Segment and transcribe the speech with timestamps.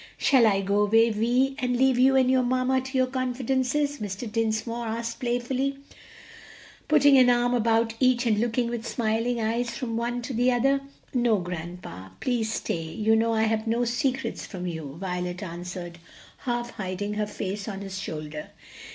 [0.17, 4.27] "Shall I go away, Vi, and leave you and your mamma to your confidences?" Mr.
[4.27, 5.77] Dinsmore asked playfully,
[6.87, 10.81] putting an arm about each and looking with smiling eyes from one to the other.
[11.13, 15.99] "No, grandpa, please stay; you know I have no secrets from you," Violet answered,
[16.47, 18.49] half hiding her face on his shoulder.